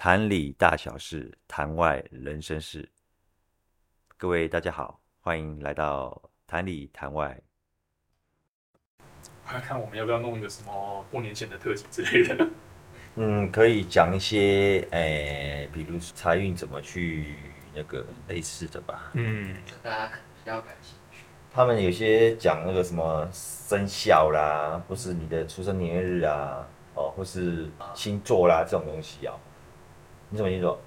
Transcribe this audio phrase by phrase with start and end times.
[0.00, 2.88] 坛里大小事，坛外人生事。
[4.16, 7.36] 各位大家好，欢迎来到坛里坛外。
[9.44, 12.48] 看看我们要不要弄一个什么过年前的特辑之类的。
[13.16, 17.34] 嗯，可以讲一些，诶、欸，比如财运怎么去
[17.74, 19.10] 那个类似的吧。
[19.14, 21.24] 嗯，大家比较感兴趣。
[21.52, 29.34] 他们有些讲那个什么生肖啦，或是你的出生年月日啊，哦，或是星座啦这种东西啊。
[30.30, 30.78] 你什么星座？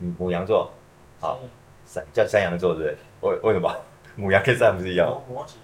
[0.00, 0.70] 嗯，母羊座。
[1.20, 1.38] 好，
[1.84, 3.30] 山叫山羊座对不对？
[3.30, 3.74] 为为什么？
[4.16, 5.06] 母羊跟山羊不是一样？
[5.28, 5.54] 摩羯。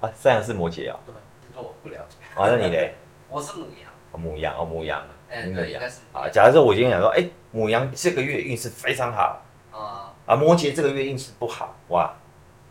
[0.00, 0.98] 啊，山羊是摩羯啊。
[1.06, 1.14] 对，
[1.54, 2.16] 这我不了解。
[2.34, 2.94] 啊，那你嘞？
[3.28, 4.20] 我是母羊。
[4.20, 5.02] 母羊哦，母羊。
[5.28, 6.00] 哎，对，应该是。
[6.12, 9.42] 啊，假如说我今天讲说，哎，母羊这个月运势非常好。
[9.72, 10.14] 啊。
[10.26, 12.14] 啊，摩羯这个月运势不好，哇，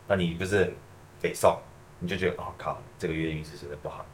[0.08, 0.74] 那你不是
[1.20, 1.56] 北宋？
[2.00, 4.04] 你就觉得，哦靠，这个月运势真的不好。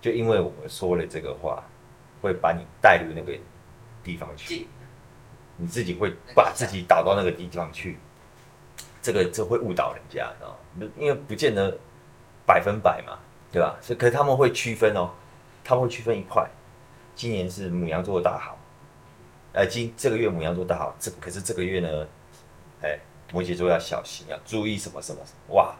[0.00, 1.62] 就因为我们说了这个话，
[2.20, 3.32] 会把你带入那个。
[4.02, 4.66] 地方去，
[5.56, 7.98] 你自己会把自己导到那个地方去，
[9.00, 10.58] 这个这会误导人家，知道？
[10.96, 11.76] 因为不见得
[12.46, 13.18] 百分百嘛，
[13.50, 13.76] 对吧？
[13.80, 15.10] 所以可是他们会区分哦，
[15.62, 16.48] 他们会区分一块，
[17.14, 18.58] 今年是母羊座的大好，
[19.52, 22.06] 呃，今这个月母羊座大好，这可是这个月呢，
[22.82, 22.98] 哎，
[23.32, 25.74] 摩羯座要小心，要注意什么什么什么，哇，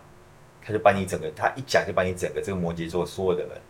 [0.62, 3.60] 他就把你整个，他一讲就把你整个这个摩羯座所有的人，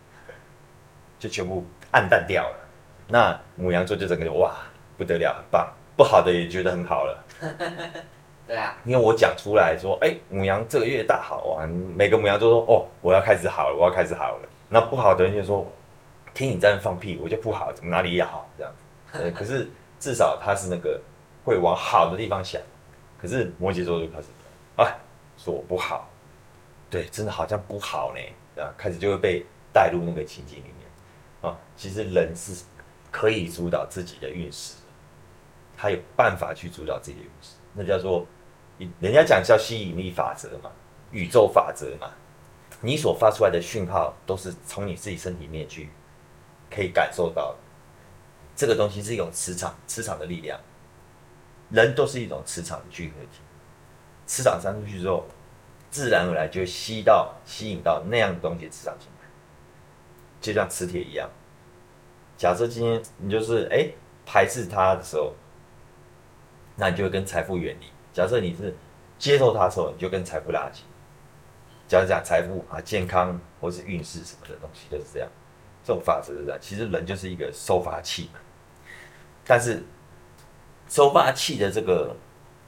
[1.17, 2.62] 就全部暗淡掉了。
[3.07, 4.55] 那母羊座就整个就哇
[4.97, 7.23] 不得了，很棒，不好的也觉得很好了。
[8.45, 14.49] 对啊，因为我讲出来说，哎、欸，牡羊这个月大好啊，每个母羊座说，哦，我要开始好了，我要开始好了。
[14.67, 15.65] 那不好的人就说，
[16.33, 18.73] 听你在那放屁，我就不好，怎么哪里也好这样
[19.13, 19.31] 子。
[19.31, 20.99] 可是至少他是那个
[21.45, 22.61] 会往好的地方想。
[23.21, 24.27] 可是摩羯座就开始，
[24.75, 24.93] 哎，
[25.37, 26.09] 说我不好，
[26.89, 31.57] 对，真的好像不好呢，啊，开始就会被带入那个情境里面啊。
[31.77, 32.63] 其实人是。
[33.13, 34.73] 可以主导自己的运势，
[35.77, 38.25] 他有办法去主导自己的运势，那叫做，
[38.99, 40.71] 人家讲叫吸引力法则嘛，
[41.11, 42.09] 宇宙法则嘛。
[42.81, 45.89] 你所发出来的讯号都是从你自己身体里面去
[46.71, 47.57] 可以感受到的，
[48.55, 50.59] 这个东西是一种磁场，磁场的力量。
[51.69, 53.41] 人都是一种磁场的聚合体，
[54.25, 55.25] 磁场散出去之后，
[55.91, 59.27] 自然而然就吸到、吸引到那样的东西，磁场进来，
[60.41, 61.29] 就像磁铁一样。
[62.37, 63.87] 假设今天你就是哎、
[64.25, 65.33] 排斥他的时候，
[66.75, 67.85] 那你就会跟财富远离。
[68.11, 68.75] 假设你是
[69.17, 70.83] 接受他的时候，你就跟财富拉近。
[71.87, 75.29] 假如讲财富啊、健康或是运势什么的东西就是这样，
[75.83, 76.59] 这种法则是这样。
[76.59, 78.39] 其实人就是一个收发器嘛，
[79.45, 79.83] 但是
[80.89, 82.15] 收发器的这个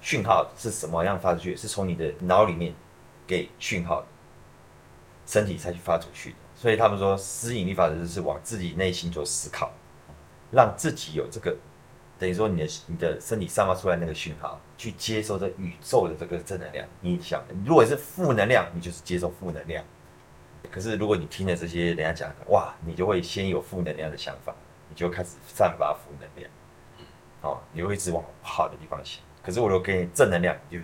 [0.02, 1.56] 讯号是什么样发出去？
[1.56, 2.74] 是从你的脑里面
[3.26, 4.06] 给讯号，
[5.26, 6.38] 身体才去发出去的。
[6.66, 9.72] 所以他们说，吸引力法则就是往自己内心做思考，
[10.50, 11.56] 让自己有这个，
[12.18, 16.88] 等于说你的你的身体散发出来那个讯号，去接受这宇宙的这个正能量。
[17.02, 19.86] 你想，如果是负能量，你就是接受负能量。
[20.72, 24.52] 可是如果你听了这些人家讲，哇，你就会先有负能量的想法，
[24.90, 26.50] 你就开始散发负能量，
[27.42, 29.22] 好，你会一直往好的地方想。
[29.44, 30.84] 可是我如果给你正能量，你就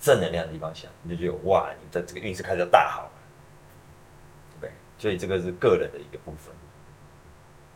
[0.00, 3.10] 正能量的地方想，你就觉得哇，你的这个运势开始大好。
[4.98, 6.54] 所以这个是个人的一个部分，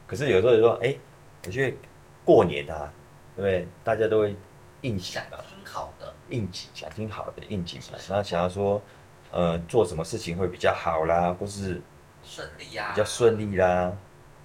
[0.06, 1.00] 可是有时候就说，哎、欸，
[1.44, 1.76] 我觉得
[2.24, 2.90] 过年啊，
[3.36, 3.68] 对不对？
[3.84, 4.34] 大家都会
[4.80, 8.80] 应景啊，挺好的，应景想听好的应景嘛，然后想要说，
[9.30, 11.82] 呃，做什么事情会比较好啦，或是
[12.24, 13.92] 顺利呀，比较顺利啦，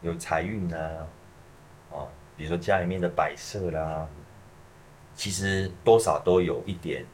[0.01, 1.07] 有财运啦，
[1.91, 4.05] 哦，比如说家里面的摆设啦，
[5.15, 7.05] 其实多少都有一点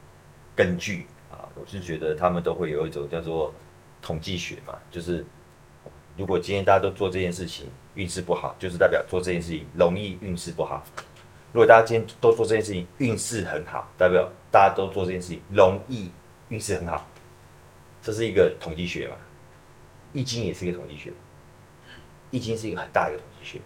[0.56, 1.48] 根据啊。
[1.54, 3.54] 我是觉得他们都会有一种叫做
[4.02, 5.24] 统计学嘛，就是。
[6.18, 10.84] 如果今天大家都做这件事情，运势不好，就是代表做这件事情容易运势不好。
[11.54, 16.10] 如果大家今天都做这件事情，运势很好，代表大家都做这件事情容易
[16.50, 17.06] 运势很好。
[18.02, 19.16] 这是一个统计学嘛？
[20.14, 21.12] 易经也是一个统计学。
[22.30, 23.62] 易经是一个很大一个统计学，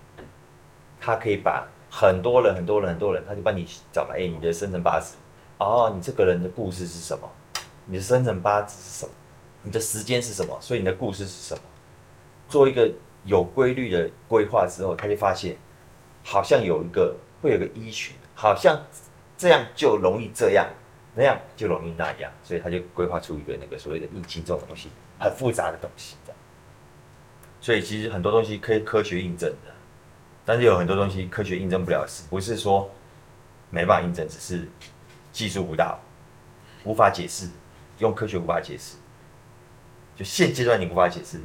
[1.00, 5.16] 它可以把很多人、很多人、很多人，他就帮你找来，哎，你的生辰八字，
[5.60, 7.30] 哦，你这个人的故事是什么？
[7.86, 9.12] 你的生辰八字是什么？
[9.62, 10.58] 你的时间是什么？
[10.60, 11.62] 所以你的故事是什么？
[12.48, 12.92] 做一个
[13.24, 15.58] 有规律的规划之后，他就发现
[16.24, 18.82] 好像有一个会有个依循，好像
[19.38, 20.68] 这样就容易这样，
[21.16, 24.90] 那样就容易那样，所以他就规划出一个那个所谓的易经这种东西，
[25.20, 26.16] 很复杂的东西。
[27.62, 29.74] 所以其实很多东西可以科学印证的，
[30.46, 32.88] 但是有很多东西科学印证不了，是不是说
[33.72, 34.70] 没办法印证，只是
[35.32, 36.00] 技术不到，
[36.84, 37.50] 无法解释，
[37.98, 38.98] 用科学无法解释，
[40.16, 41.40] 就现阶段你无法解释。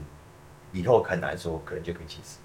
[0.73, 2.39] 以后很难说，可能就可以解释。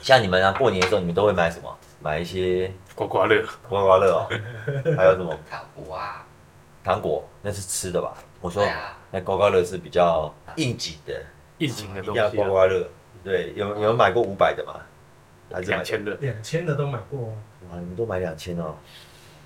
[0.00, 1.74] 像你们啊，过年的时候你们都会买什么？
[2.02, 4.28] 买一些刮刮乐，刮刮乐哦，
[4.96, 6.26] 还有什么糖果啊，
[6.84, 8.14] 糖果，那是吃的吧？
[8.40, 8.62] 我说
[9.10, 11.22] 那刮刮乐是比较应景的，
[11.58, 12.86] 应景的东一定要西啊，刮刮乐。
[13.24, 14.74] 对，有有买过五百的吗？
[15.50, 18.74] 还是两千的两千的都买过，啊哇，你们都买两千哦，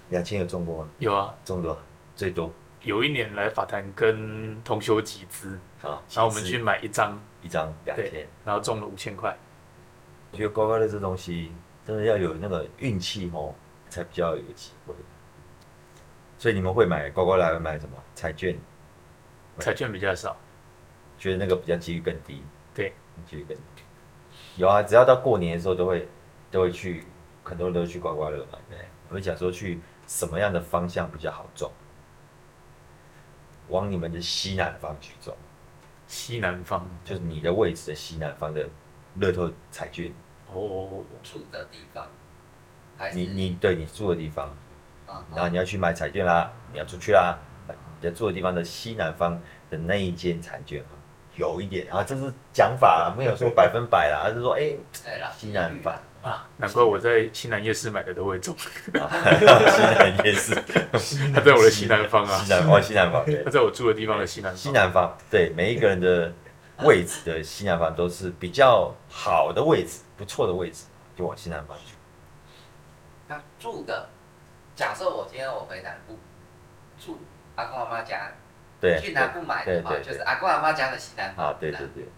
[0.08, 0.88] 两千有中过吗？
[0.98, 1.32] 有啊。
[1.44, 1.78] 中过
[2.16, 2.50] 最多
[2.82, 6.00] 有一年来法坛跟同修集资，啊。
[6.12, 9.36] 然后我们去买一张，一张两千，然后中了五千块。
[10.32, 11.52] 我觉得刮刮乐这东西
[11.84, 13.54] 真的要有那个运气哦，
[13.88, 14.94] 才比较有机会。
[16.38, 18.56] 所以你们会买刮刮乐，买什么彩券？
[19.58, 20.36] 彩券比较少，
[21.18, 22.42] 觉得那个比较几率更低。
[22.72, 22.94] 对，
[23.26, 23.82] 几率更低。
[24.56, 26.08] 有啊，只要到过年的时候都会
[26.50, 27.04] 都会去，
[27.42, 28.58] 很多人都会去刮刮乐嘛。
[28.70, 28.78] 对，
[29.08, 31.70] 我们想说去什么样的方向比较好中，
[33.70, 35.36] 往你们的西南方去走，
[36.06, 36.86] 西南方。
[37.04, 38.68] 就是你的位置的西南方的
[39.14, 40.12] 乐透彩券。
[40.52, 42.06] 哦，住的地方，
[42.98, 44.48] 还是你你对你住的地方，
[45.06, 47.38] 啊然后你要去买彩券啦，你要出去啦，
[47.68, 49.40] 你在住的地方的西南方
[49.70, 50.82] 的那一间彩券
[51.36, 54.74] 有一点啊，这是讲法啦，没有说百分百啦，而是说哎、
[55.38, 58.54] 西南方，啊，难怪我在西南夜市买的都会中，
[58.92, 60.54] 啊西南夜市，
[61.34, 64.56] 他在我的西南方啊西，南方西南方，对他在我住的地方的西南方。
[64.58, 66.32] 西南方，对每一个人的
[66.84, 70.84] 位置的西南方都是比较好的位置，不错的位置，
[71.16, 71.94] 就往西南方去。
[73.26, 74.08] 那住的，
[74.76, 76.18] 假设我今天我回南部
[76.98, 77.18] 住
[77.54, 78.30] 阿公阿妈家，
[78.78, 81.46] 对，去南部买的话，就是阿公阿妈家的西南方。
[81.46, 82.08] 啊，对对对对，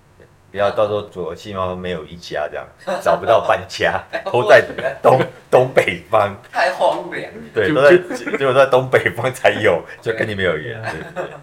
[0.52, 2.66] 不要到时候左西方没有一家这样，
[3.02, 4.62] 找不到半家， 都在
[5.02, 5.20] 东
[5.50, 7.32] 东北方， 太荒凉。
[7.54, 10.80] 对，都在只有在东北方才有，就跟你没有缘。
[10.82, 11.34] 对对对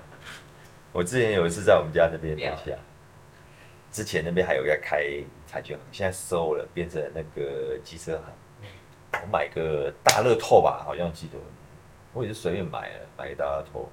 [0.91, 2.71] 我之前有一次在我们家那边楼下，
[3.91, 5.03] 之前那边还有在开
[5.47, 8.23] 彩券行，现在收了，变成那个机车行。
[9.23, 11.37] 我买个大乐透吧，好像记得，
[12.13, 13.89] 我也是随便买了，买个大乐透。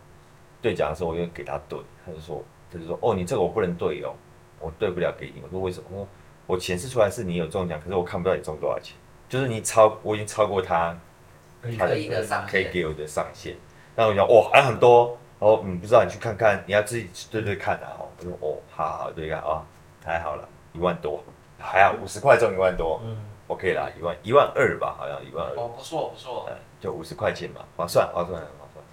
[0.60, 4.14] 兑奖的时候，我就给他兑，他就说，他就说，哦，你这个我不能兑哦，
[4.60, 5.42] 我兑不了给你。
[5.42, 5.86] 我说为什么？
[5.90, 6.08] 我说
[6.46, 8.96] 我显示出来是你有中奖，可是我看不到你中多少钱，
[9.28, 10.96] 就是你超，我已经超过他
[11.78, 13.56] 他可以的上限可以给我的上限。
[13.96, 17.96] 那我讲，哦，还很多，然后嗯不知道，你去看看，你要自己对对看啊。
[17.98, 19.64] 哦，我说，哦，好好对看啊，
[20.00, 21.22] 太好了，一万多，
[21.58, 23.00] 还好五十块中一万多。
[23.04, 23.16] 嗯
[23.48, 28.84] ，OK 啦，一万一万二吧，好像一万二，哦，不错不错，嗯，就五十块钱嘛，划算划算划算。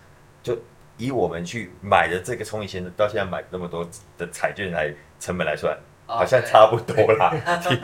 [0.42, 0.58] 就
[0.98, 3.88] 以我们去买的这个从以前到现在买那么多
[4.18, 5.76] 的彩券来成本来算，
[6.08, 7.34] 哦好像差不多啦。
[7.70, 7.82] 你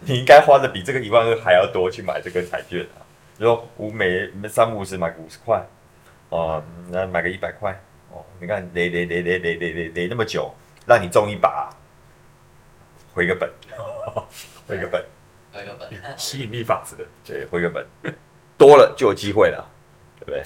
[0.00, 3.02] 你应该花的比这个一万二还要多去买这个彩券啊。
[3.38, 5.64] 如果五每三五十买个五十块，
[6.28, 7.72] 哦，那买个一百块，
[8.10, 10.52] 哦，你看累累累累累累累累那么久，
[10.86, 11.70] 让你中一把，
[13.14, 13.50] 回个本，
[14.66, 15.04] 回个本。
[15.52, 15.88] 回个本。
[16.18, 17.86] 吸引力法则，对，回个本，
[18.56, 19.66] 多了就有机会了，
[20.20, 20.30] 对不？
[20.32, 20.44] 对